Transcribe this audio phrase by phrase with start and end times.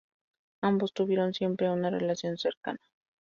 [0.63, 2.79] Ambos tuvieron siempre una relación cercana.